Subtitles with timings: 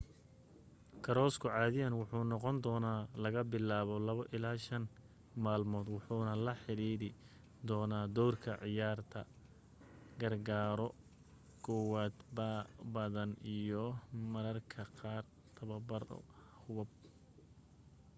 [1.03, 7.09] koorasku caadiyan wuxuu noqondoonaa laga bilaabo 2-5 maalmood wuxuna la xidhiidhi
[7.67, 9.21] doonaa doorka ciyaarta
[10.21, 10.89] gargaaro
[11.65, 12.15] kowaad
[12.93, 13.83] badan iyo
[14.31, 15.23] marmarka qaar
[15.55, 16.03] tababar
[16.63, 16.89] hubab